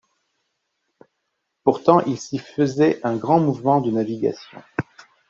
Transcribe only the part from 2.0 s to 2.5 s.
il s’y